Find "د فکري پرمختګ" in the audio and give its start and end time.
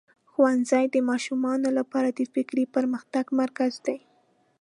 2.11-3.25